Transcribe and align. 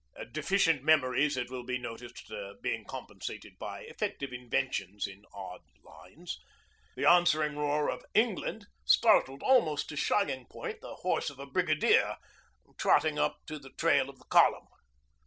(deficient 0.33 0.81
memories, 0.83 1.37
it 1.37 1.51
will 1.51 1.63
be 1.63 1.77
noticed, 1.77 2.31
being 2.63 2.83
compensated 2.85 3.55
by 3.59 3.81
effective 3.81 4.33
inventions 4.33 5.05
in 5.05 5.23
odd 5.31 5.61
lines). 5.83 6.39
The 6.95 7.05
answering 7.07 7.55
roar 7.55 7.87
of 7.91 8.03
'England' 8.15 8.65
startled 8.83 9.43
almost 9.43 9.89
to 9.89 9.95
shying 9.95 10.47
point 10.47 10.81
the 10.81 10.95
horse 11.01 11.29
of 11.29 11.37
a 11.37 11.45
brigadier 11.45 12.17
trotting 12.79 13.19
up 13.19 13.45
to 13.45 13.59
the 13.59 13.73
tail 13.77 14.09
of 14.09 14.17
the 14.17 14.25
column. 14.25 14.65